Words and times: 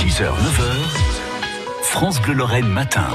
6h, 0.00 0.22
9h, 0.22 1.82
France 1.82 2.22
Bleu 2.22 2.32
Lorraine 2.32 2.66
matin. 2.66 3.06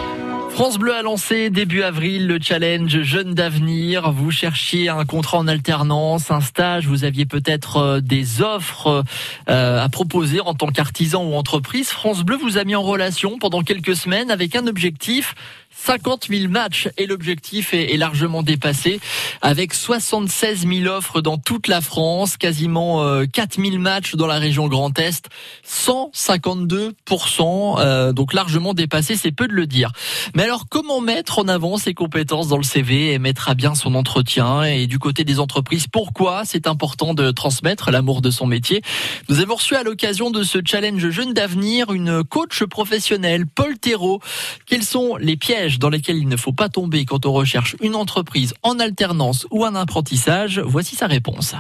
France 0.52 0.77
Bleu 0.77 0.94
a 0.94 1.02
lancé 1.02 1.50
début 1.50 1.81
avril 1.81 2.27
le 2.27 2.38
challenge 2.40 3.02
Jeunes 3.02 3.34
d'avenir. 3.34 4.12
Vous 4.12 4.29
cherchiez 4.29 4.87
un 4.87 5.03
contrat 5.03 5.39
en 5.39 5.47
alternance, 5.47 6.29
un 6.29 6.41
stage, 6.41 6.85
vous 6.85 7.03
aviez 7.03 7.25
peut-être 7.25 7.77
euh, 7.77 7.99
des 8.01 8.43
offres 8.43 9.03
euh, 9.49 9.83
à 9.83 9.89
proposer 9.89 10.39
en 10.41 10.53
tant 10.53 10.67
qu'artisan 10.67 11.25
ou 11.25 11.33
entreprise. 11.33 11.89
France 11.89 12.23
Bleu 12.23 12.37
vous 12.37 12.59
a 12.59 12.63
mis 12.63 12.75
en 12.75 12.84
relation 12.84 13.39
pendant 13.39 13.63
quelques 13.63 13.95
semaines 13.95 14.29
avec 14.29 14.55
un 14.55 14.67
objectif 14.67 15.33
50 15.78 16.28
000 16.30 16.52
matchs 16.52 16.89
et 16.98 17.05
l'objectif 17.05 17.73
est, 17.73 17.96
largement 17.98 18.44
dépassé 18.44 19.00
avec 19.42 19.74
76 19.74 20.68
000 20.68 20.94
offres 20.94 21.21
dans 21.21 21.38
toute 21.38 21.68
la 21.68 21.82
France, 21.82 22.38
quasiment 22.38 23.04
4 23.25 23.60
euh, 23.60 23.64
000 23.64 23.78
matchs 23.78 24.16
dans 24.16 24.28
la 24.28 24.39
région 24.39 24.68
Grand 24.68 24.98
Est, 25.00 25.28
152 25.64 26.93
euh, 27.39 28.14
donc 28.14 28.34
largement 28.34 28.74
dépassé, 28.74 29.16
c'est 29.16 29.32
peu 29.32 29.47
de 29.47 29.54
le 29.54 29.68
dire. 29.68 29.92
Mais 30.33 30.43
alors 30.43 30.66
comment 30.69 31.02
mettre 31.02 31.39
en 31.39 31.47
avant 31.47 31.78
ses 31.78 31.94
compétences 31.94 32.48
dans 32.48 32.58
le 32.58 32.64
CV 32.64 33.14
et 33.14 33.20
mettre 33.20 33.50
à 33.50 33.54
bien 33.55 33.76
son 33.76 33.96
entretien? 33.96 34.64
Et 34.64 34.88
du 34.88 35.00
côté 35.00 35.24
des 35.24 35.40
entreprises, 35.40 35.88
pourquoi 35.88 36.44
c'est 36.46 36.68
important 36.68 37.14
de 37.14 37.32
transmettre 37.32 37.92
l'amour 37.92 38.22
de 38.22 38.32
son 38.32 38.48
métier? 38.48 38.82
Nous 39.30 39.40
avons 39.40 39.55
reçu 39.55 39.76
à 39.76 39.84
l'occasion 39.84 40.32
de 40.32 40.44
ce 40.44 40.60
challenge 40.64 41.10
Jeune 41.10 41.34
d'avenir 41.34 41.92
une 41.92 42.24
coach 42.24 42.64
professionnelle, 42.64 43.46
Paul 43.46 43.78
Thérault. 43.78 44.22
Quels 44.66 44.84
sont 44.84 45.16
les 45.18 45.38
pièges 45.38 45.65
dans 45.80 45.90
lesquels 45.90 46.18
il 46.18 46.28
ne 46.28 46.38
faut 46.38 46.54
pas 46.54 46.70
tomber 46.70 47.05
quand 47.05 47.26
on 47.26 47.34
recherche 47.34 47.76
une 47.82 47.96
entreprise 47.96 48.54
en 48.64 48.80
alternance 48.80 49.48
ou 49.52 49.66
un 49.66 49.76
apprentissage 49.76 50.60
Voici 50.60 50.96
sa 50.96 51.08
réponse. 51.08 51.55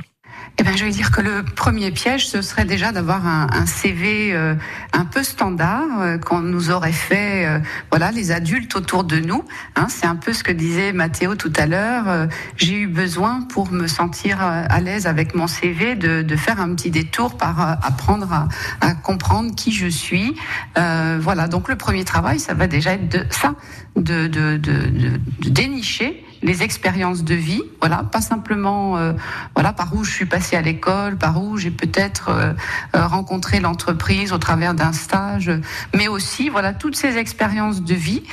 Eh 0.57 0.63
ben, 0.63 0.75
je 0.77 0.85
vais 0.85 0.91
dire 0.91 1.11
que 1.11 1.21
le 1.21 1.43
premier 1.43 1.91
piège, 1.91 2.27
ce 2.27 2.41
serait 2.41 2.63
déjà 2.63 2.91
d'avoir 2.91 3.27
un, 3.27 3.65
CV 3.65 4.33
euh, 4.33 4.55
un 4.93 5.03
peu 5.03 5.21
standard 5.21 5.99
euh, 5.99 6.17
qu'on 6.17 6.39
nous 6.39 6.71
aurait 6.71 6.93
fait, 6.93 7.45
euh, 7.45 7.59
voilà, 7.89 8.11
les 8.11 8.31
adultes 8.31 8.75
autour 8.75 9.03
de 9.03 9.19
nous. 9.19 9.43
Hein, 9.75 9.87
c'est 9.89 10.05
un 10.05 10.15
peu 10.15 10.31
ce 10.31 10.43
que 10.43 10.53
disait 10.53 10.93
Mathéo 10.93 11.35
tout 11.35 11.51
à 11.57 11.65
l'heure. 11.65 12.29
J'ai 12.55 12.79
eu 12.79 12.87
besoin 12.87 13.41
pour 13.41 13.71
me 13.71 13.87
sentir 13.87 14.41
à 14.41 14.79
l'aise 14.79 15.07
avec 15.07 15.35
mon 15.35 15.47
CV 15.47 15.95
de, 15.95 16.21
de, 16.21 16.35
faire 16.35 16.61
un 16.61 16.73
petit 16.73 16.89
détour 16.89 17.37
par 17.37 17.59
apprendre 17.85 18.31
à, 18.31 18.47
à 18.81 18.93
comprendre 18.93 19.53
qui 19.55 19.71
je 19.71 19.87
suis. 19.87 20.35
voilà, 20.75 21.47
donc 21.47 21.67
le 21.67 21.75
premier 21.75 22.05
travail, 22.05 22.39
ça 22.39 22.53
va 22.53 22.67
déjà 22.67 22.93
être 22.93 23.09
de 23.09 23.25
ça, 23.29 23.55
de, 23.95 24.27
de, 24.27 24.57
de 24.57 25.19
dénicher 25.49 26.24
les 26.41 26.63
expériences 26.63 27.23
de 27.23 27.35
vie, 27.35 27.61
voilà, 27.79 28.03
pas 28.03 28.21
simplement 28.21 28.97
euh, 28.97 29.13
voilà 29.55 29.73
par 29.73 29.93
où 29.95 30.03
je 30.03 30.11
suis 30.11 30.25
passée 30.25 30.55
à 30.55 30.61
l'école, 30.61 31.17
par 31.17 31.41
où 31.41 31.57
j'ai 31.57 31.71
peut-être 31.71 32.29
euh, 32.29 32.53
euh, 32.95 33.07
rencontré 33.07 33.59
l'entreprise 33.59 34.33
au 34.33 34.37
travers 34.37 34.73
d'un 34.73 34.93
stage, 34.93 35.51
mais 35.95 36.07
aussi 36.07 36.49
voilà 36.49 36.73
toutes 36.73 36.95
ces 36.95 37.17
expériences 37.17 37.81
de 37.81 37.95
vie 37.95 38.23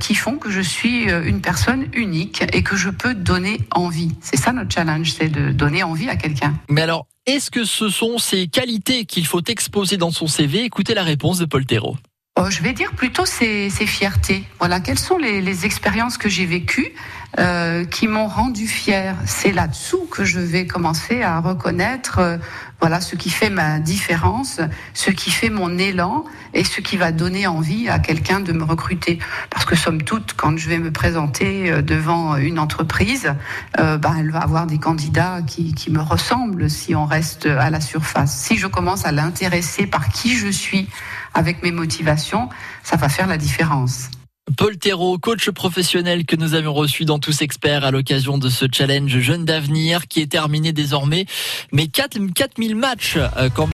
qui 0.00 0.14
font 0.14 0.36
que 0.36 0.50
je 0.50 0.60
suis 0.60 1.04
une 1.04 1.40
personne 1.40 1.86
unique 1.94 2.44
et 2.52 2.62
que 2.62 2.76
je 2.76 2.90
peux 2.90 3.14
donner 3.14 3.60
envie. 3.72 4.14
C'est 4.20 4.36
ça 4.36 4.52
notre 4.52 4.72
challenge, 4.72 5.12
c'est 5.12 5.28
de 5.28 5.50
donner 5.50 5.82
envie 5.82 6.08
à 6.08 6.16
quelqu'un. 6.16 6.54
Mais 6.68 6.82
alors, 6.82 7.06
est-ce 7.26 7.50
que 7.50 7.64
ce 7.64 7.88
sont 7.88 8.18
ces 8.18 8.46
qualités 8.46 9.04
qu'il 9.04 9.26
faut 9.26 9.42
exposer 9.46 9.96
dans 9.96 10.10
son 10.10 10.26
CV 10.26 10.64
Écoutez 10.64 10.94
la 10.94 11.02
réponse 11.02 11.38
de 11.38 11.44
Paul 11.44 11.64
Thérault. 11.66 11.96
Oh, 12.36 12.50
je 12.50 12.62
vais 12.62 12.72
dire 12.72 12.90
plutôt 12.92 13.24
ces, 13.24 13.70
fiertés. 13.70 14.42
Voilà, 14.58 14.80
quelles 14.80 14.98
sont 14.98 15.18
les, 15.18 15.40
les 15.40 15.66
expériences 15.66 16.18
que 16.18 16.28
j'ai 16.28 16.46
vécues 16.46 16.92
euh, 17.38 17.84
qui 17.84 18.08
m'ont 18.08 18.26
rendu 18.26 18.66
fière. 18.66 19.16
C'est 19.26 19.52
là-dessous 19.52 20.06
que 20.10 20.24
je 20.24 20.38
vais 20.38 20.66
commencer 20.66 21.22
à 21.22 21.40
reconnaître, 21.40 22.18
euh, 22.18 22.36
voilà, 22.80 23.00
ce 23.00 23.16
qui 23.16 23.30
fait 23.30 23.50
ma 23.50 23.78
différence, 23.78 24.60
ce 24.92 25.10
qui 25.10 25.30
fait 25.30 25.50
mon 25.50 25.78
élan 25.78 26.24
et 26.52 26.64
ce 26.64 26.80
qui 26.80 26.96
va 26.96 27.12
donner 27.12 27.46
envie 27.46 27.88
à 27.88 27.98
quelqu'un 27.98 28.40
de 28.40 28.52
me 28.52 28.62
recruter. 28.62 29.18
Parce 29.50 29.64
que 29.64 29.74
somme 29.74 30.02
toute, 30.02 30.34
quand 30.34 30.56
je 30.56 30.68
vais 30.68 30.78
me 30.78 30.92
présenter 30.92 31.70
euh, 31.70 31.82
devant 31.82 32.36
une 32.36 32.58
entreprise, 32.58 33.34
euh, 33.78 33.98
ben, 33.98 34.14
elle 34.18 34.30
va 34.30 34.40
avoir 34.40 34.66
des 34.66 34.78
candidats 34.78 35.40
qui, 35.46 35.74
qui 35.74 35.90
me 35.90 36.00
ressemblent 36.00 36.70
si 36.70 36.94
on 36.94 37.06
reste 37.06 37.46
à 37.46 37.70
la 37.70 37.80
surface. 37.80 38.36
Si 38.36 38.58
je 38.58 38.66
commence 38.66 39.06
à 39.06 39.12
l'intéresser 39.12 39.86
par 39.86 40.08
qui 40.08 40.36
je 40.36 40.48
suis 40.48 40.88
avec 41.32 41.62
mes 41.62 41.72
motivations, 41.72 42.48
ça 42.82 42.96
va 42.96 43.08
faire 43.08 43.26
la 43.26 43.38
différence. 43.38 44.10
Paul 44.58 44.76
Thérault, 44.76 45.16
coach 45.16 45.48
professionnel 45.48 46.26
que 46.26 46.36
nous 46.36 46.52
avions 46.52 46.74
reçu 46.74 47.06
dans 47.06 47.18
Tous 47.18 47.40
Experts 47.40 47.82
à 47.82 47.90
l'occasion 47.90 48.36
de 48.36 48.50
ce 48.50 48.66
challenge 48.70 49.18
Jeune 49.18 49.46
d'avenir 49.46 50.06
qui 50.06 50.20
est 50.20 50.30
terminé 50.30 50.74
désormais. 50.74 51.24
Mais 51.72 51.86
4000 51.86 52.76
matchs 52.76 53.16
euh, 53.16 53.48
quand 53.48 53.62